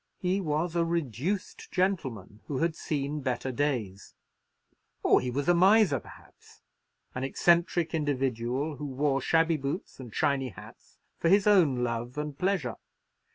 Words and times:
He 0.17 0.41
was 0.41 0.75
a 0.75 0.83
reduced 0.83 1.69
gentleman, 1.71 2.39
who 2.47 2.57
had 2.57 2.75
seen 2.75 3.21
better 3.21 3.51
days; 3.51 4.15
or 5.03 5.21
he 5.21 5.29
was 5.29 5.47
a 5.47 5.53
miser, 5.53 5.99
perhaps—an 5.99 7.23
eccentric 7.23 7.93
individual, 7.93 8.77
who 8.77 8.87
wore 8.87 9.21
shabby 9.21 9.57
boots 9.57 9.99
and 9.99 10.11
shiny 10.11 10.49
hats 10.49 10.97
for 11.19 11.29
his 11.29 11.45
own 11.45 11.83
love 11.83 12.17
and 12.17 12.35
pleasure. 12.35 12.77